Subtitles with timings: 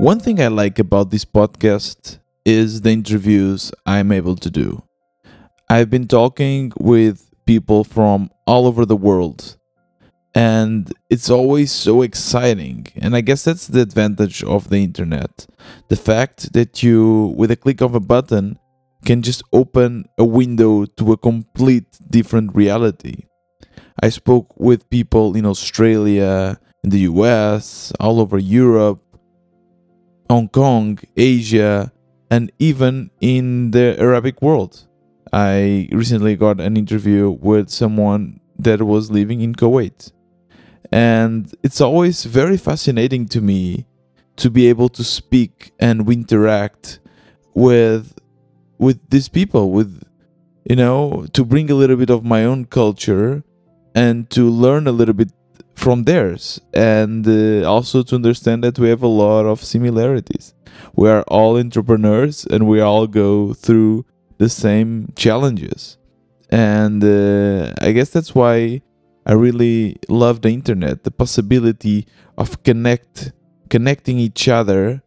[0.00, 4.82] One thing I like about this podcast is the interviews I'm able to do.
[5.68, 9.56] I've been talking with people from all over the world,
[10.34, 12.88] and it's always so exciting.
[12.96, 15.46] And I guess that's the advantage of the internet
[15.88, 18.58] the fact that you, with a click of a button,
[19.04, 23.24] can just open a window to a complete different reality.
[24.02, 29.02] I spoke with people in Australia, in the US, all over Europe,
[30.32, 31.92] Hong Kong, Asia,
[32.30, 34.88] and even in the Arabic world.
[35.30, 40.10] I recently got an interview with someone that was living in Kuwait.
[40.90, 43.84] And it's always very fascinating to me
[44.36, 47.00] to be able to speak and interact
[47.52, 48.18] with
[48.78, 50.02] with these people with
[50.64, 53.44] you know to bring a little bit of my own culture
[53.94, 55.30] and to learn a little bit
[55.82, 56.60] from theirs.
[56.72, 60.54] And uh, also to understand that we have a lot of similarities.
[60.94, 64.06] We are all entrepreneurs and we all go through
[64.38, 65.98] the same challenges.
[66.50, 68.82] And uh, i guess that's why
[69.24, 73.32] i really love the internet the possibility of connect
[73.70, 75.02] connecting each other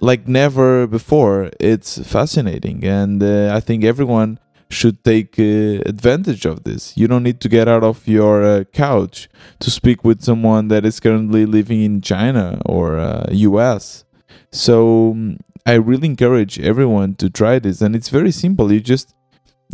[0.00, 1.50] like never before.
[1.60, 2.84] It's fascinating.
[2.84, 4.38] And uh, i think everyone
[4.70, 6.96] should take uh, advantage of this.
[6.96, 9.28] You don't need to get out of your uh, couch
[9.60, 14.04] to speak with someone that is currently living in China or uh, US.
[14.50, 18.72] So um, I really encourage everyone to try this and it's very simple.
[18.72, 19.14] You just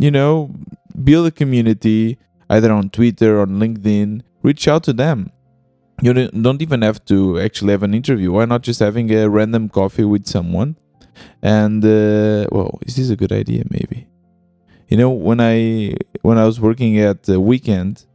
[0.01, 0.53] you know,
[1.03, 2.17] build a community
[2.49, 5.31] either on Twitter or on LinkedIn, reach out to them.
[6.01, 8.31] You don't even have to actually have an interview.
[8.31, 10.75] Why not just having a random coffee with someone?
[11.43, 13.63] And uh, well, is this a good idea?
[13.69, 14.07] Maybe
[14.91, 18.05] you know when i when i was working at the weekend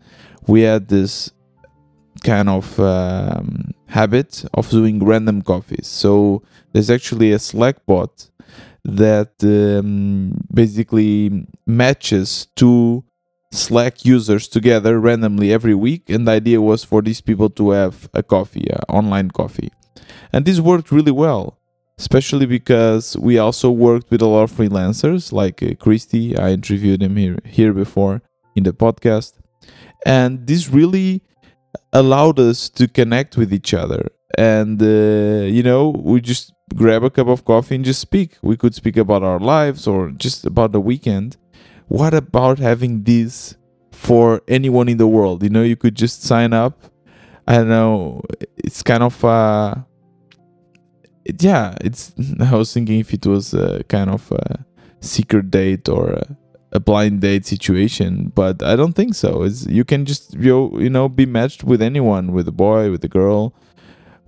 [0.46, 1.32] we had this
[2.22, 5.86] kind of um, habit of doing random coffees.
[5.86, 8.28] So there's actually a slack bot
[8.84, 13.04] that um, basically matches two
[13.52, 18.08] slack users together randomly every week and the idea was for these people to have
[18.14, 19.70] a coffee uh, online coffee.
[20.32, 21.55] And this worked really well
[21.98, 26.36] especially because we also worked with a lot of freelancers like uh, Christy.
[26.36, 28.22] I interviewed him here here before
[28.54, 29.34] in the podcast,
[30.04, 31.22] and this really
[31.92, 34.08] allowed us to connect with each other.
[34.36, 38.36] And uh, you know, we just grab a cup of coffee and just speak.
[38.42, 41.36] We could speak about our lives or just about the weekend.
[41.88, 43.56] What about having this
[43.92, 45.42] for anyone in the world?
[45.42, 46.82] You know, you could just sign up.
[47.46, 48.22] I don't know.
[48.56, 49.76] It's kind of uh,
[51.26, 52.12] it, yeah, it's.
[52.40, 54.64] I was thinking if it was a kind of a
[55.00, 56.36] secret date or a,
[56.72, 59.42] a blind date situation, but I don't think so.
[59.42, 63.04] It's you can just you you know be matched with anyone, with a boy, with
[63.04, 63.52] a girl,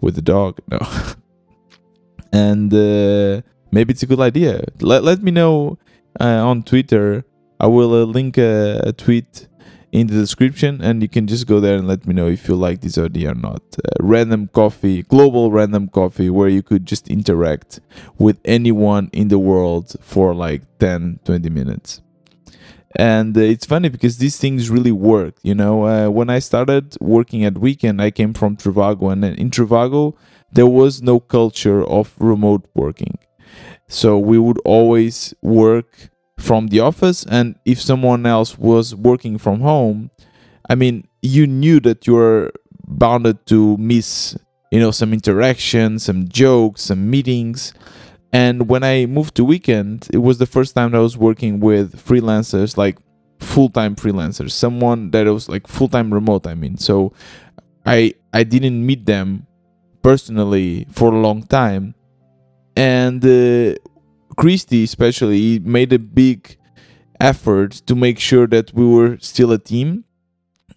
[0.00, 0.58] with a dog.
[0.70, 0.78] No,
[2.30, 4.64] and uh, maybe it's a good idea.
[4.80, 5.78] Let let me know
[6.20, 7.24] uh, on Twitter.
[7.60, 9.47] I will uh, link a, a tweet
[9.92, 12.54] in the description and you can just go there and let me know if you
[12.54, 13.62] like this idea or not.
[13.78, 17.80] Uh, random coffee global random coffee where you could just interact
[18.18, 22.02] with anyone in the world for like 10 20 minutes.
[22.96, 25.86] And uh, it's funny because these things really work you know?
[25.86, 30.14] Uh, when i started working at weekend i came from trivago and in trivago
[30.52, 33.18] there was no culture of remote working.
[33.88, 39.60] So we would always work from the office and if someone else was working from
[39.60, 40.10] home
[40.70, 42.50] i mean you knew that you were
[42.86, 44.36] bounded to miss
[44.70, 47.74] you know some interaction some jokes some meetings.
[48.30, 51.96] And when i moved to weekend it was the first time i was working with
[51.96, 52.98] freelancers like
[53.40, 56.76] full-time freelancers someone that was like full-time remote i mean.
[56.76, 57.12] So
[57.86, 59.46] i i didn't meet them
[60.02, 61.94] personally for a long time.
[62.76, 63.74] And uh,
[64.38, 66.56] Christy especially made a big
[67.20, 70.04] effort to make sure that we were still a team.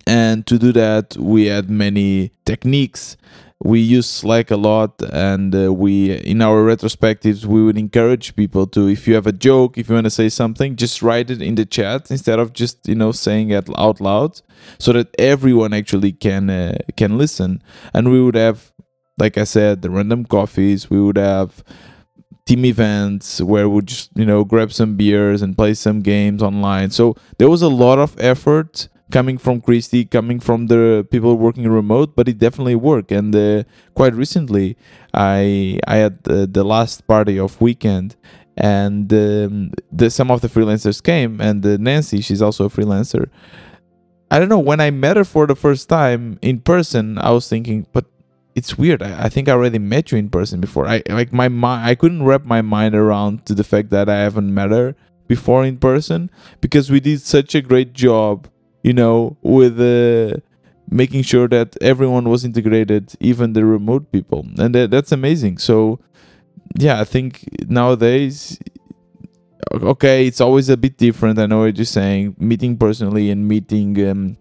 [0.07, 3.17] And to do that, we had many techniques.
[3.63, 8.65] We used Slack a lot, and uh, we, in our retrospectives, we would encourage people
[8.73, 11.43] to, if you have a joke, if you want to say something, just write it
[11.43, 14.41] in the chat instead of just, you know, saying it out loud,
[14.79, 17.61] so that everyone actually can uh, can listen.
[17.93, 18.73] And we would have,
[19.19, 20.89] like I said, the random coffees.
[20.89, 21.63] We would have
[22.51, 26.89] team events where we just you know grab some beers and play some games online.
[26.91, 31.67] So there was a lot of effort coming from christy coming from the people working
[31.67, 33.11] remote but it definitely worked.
[33.11, 33.63] And uh,
[33.93, 34.77] quite recently
[35.13, 38.15] i i had the last party of weekend
[38.57, 43.29] and um, the some of the freelancers came and uh, nancy she's also a freelancer.
[44.33, 47.49] I don't know when i met her for the first time in person i was
[47.49, 48.05] thinking but
[48.55, 49.01] it's weird.
[49.01, 50.87] I, I, think I already met you in person before.
[50.87, 51.87] I like my mind.
[51.87, 54.95] I couldn't wrap my mind around to the fact that I haven't met her
[55.27, 58.47] before in person because we did such a great job,
[58.83, 60.37] you know, with uh,
[60.89, 65.57] making sure that everyone was integrated, even the remote people, and that, that's amazing.
[65.57, 65.99] So,
[66.77, 68.59] yeah, I think nowadays
[69.73, 71.39] okay, it's always a bit different.
[71.39, 72.35] I know what you're saying.
[72.37, 74.37] Meeting personally and meeting um,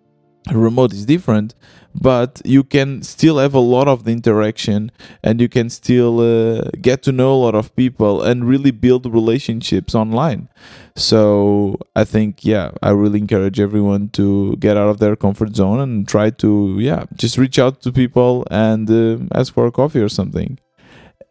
[0.53, 1.55] remote is different,
[1.95, 4.91] but you can still have a lot of the interaction
[5.23, 9.07] and you can still uh, get to know a lot of people and really build
[9.13, 10.49] relationships online.
[10.97, 15.81] So I think, yeah, I really encourage everyone to get out of their comfort zone
[15.81, 20.01] and try to, yeah, just reach out to people and uh, ask for a coffee
[20.01, 20.59] or something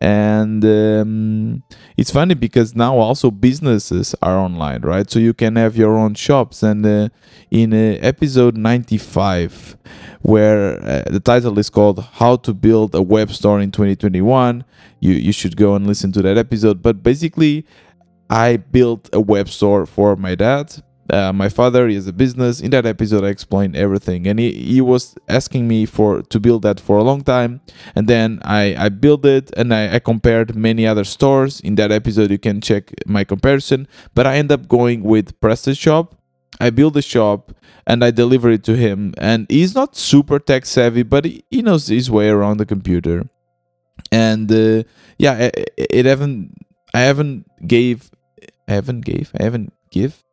[0.02, 1.64] and um,
[1.98, 5.10] it's funny because now also businesses are online right?
[5.10, 6.64] So you can have your own shops.
[6.64, 7.10] And uh,
[7.52, 9.78] in uh, episode 95
[10.22, 14.64] where uh, the title is called how to build a web store in 2021
[15.02, 16.82] you you should go and listen to that episode.
[16.82, 17.66] But basically
[18.30, 20.72] i built a web store for my dad
[21.12, 22.62] uh, my father is a business.
[22.62, 24.28] In that episode i explained everything.
[24.28, 27.62] And he, he was asking me for to build that for a long time.
[27.96, 31.60] And then i i built it and I, I compared many other stores.
[31.62, 33.88] In that episode you can check my comparison.
[34.14, 36.14] But i end up going with PrestaShop
[36.60, 37.54] i build a shop
[37.88, 39.14] and i deliver it to him.
[39.18, 43.30] And he's not super tech savvy but he, he knows his way around the computer.
[44.12, 44.84] And uh,
[45.18, 46.56] yeah it, it haven't
[46.94, 48.12] i haven't gave
[48.70, 50.24] I haven't gave I haven't give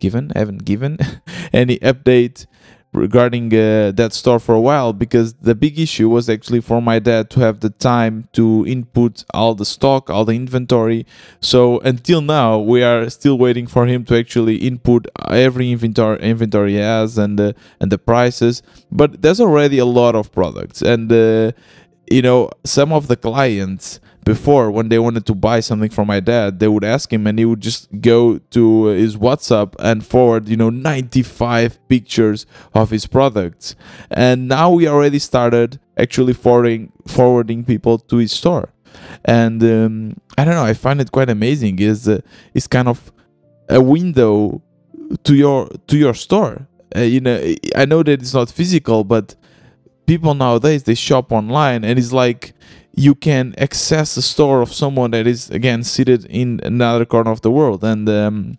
[0.00, 0.98] given, haven't given
[1.52, 2.46] any update
[2.92, 6.98] regarding uh, that store for a while because the big issue was actually for my
[6.98, 11.06] dad to have the time to input all the stock, all the inventory.
[11.40, 16.72] So until now, we are still waiting for him to actually input every inventory inventory
[16.72, 18.62] he has and uh, and the prices.
[18.90, 21.52] But there's already a lot of products, and uh,
[22.10, 26.20] you know some of the clients before when they wanted to buy something from my
[26.20, 30.48] dad they would ask him and he would just go to his whatsapp and forward
[30.48, 33.76] you know 95 pictures of his products.
[34.10, 38.72] And now we already started actually forwarding forwarding people to his store.
[39.24, 41.78] And um, i don't know i find it quite amazing.
[41.78, 42.20] Is uh,
[42.54, 43.12] it's kind of
[43.68, 44.60] a window
[45.24, 46.66] to your to your store.
[46.94, 47.36] Uh, you know
[47.76, 49.36] i know that it's not physical but
[50.10, 52.42] people nowadays they shop online and it's like
[53.06, 57.40] you can access the store of someone that is again seated in another corner of
[57.42, 57.84] the world.
[57.84, 58.58] And um,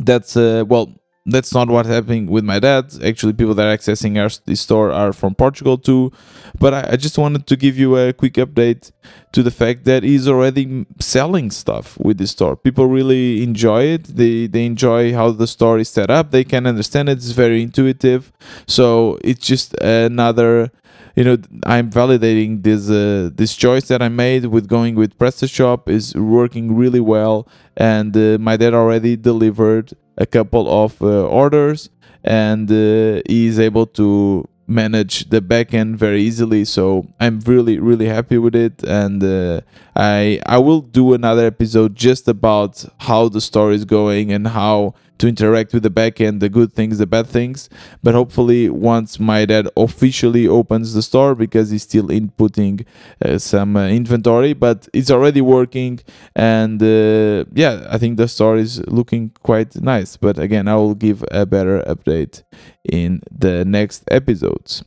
[0.00, 0.86] that's uh, well
[1.28, 2.84] that's not what's happening with my dad.
[3.04, 6.12] Actually people that are accessing our store are from portugal too.
[6.58, 8.92] But I, I, just wanted to give you a quick update
[9.32, 12.56] to the fact that he's already selling stuff with the store.
[12.56, 14.04] People really enjoy it.
[14.04, 16.30] They they enjoy how the store is set up.
[16.30, 17.18] They can understand it.
[17.18, 18.32] It's very intuitive.
[18.66, 20.70] So it's just another
[21.16, 25.88] you know i'm validating this uh, this choice that i made with going with prestashop
[25.88, 27.48] is working really well.
[27.76, 31.90] And uh, my dad already delivered a couple of uh, orders
[32.24, 36.64] and uh, he's able to manage the backend very easily.
[36.64, 38.82] So i'm really really happy with it.
[38.84, 39.60] And uh,
[39.94, 44.94] i i will do another episode just about how the story is going and how
[45.18, 47.68] to interact with the backend, the good things, the bad things.
[48.02, 52.84] But hopefully, once my dad officially opens the store, because he's still inputting
[53.24, 56.00] uh, some uh, inventory, but it's already working.
[56.34, 60.16] And uh, yeah, I think the store is looking quite nice.
[60.16, 62.42] But again, I will give a better update
[62.84, 64.84] in the next episodes.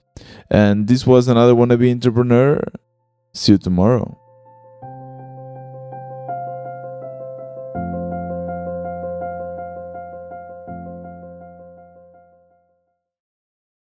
[0.50, 2.62] And this was another wannabe entrepreneur.
[3.34, 4.29] See you tomorrow.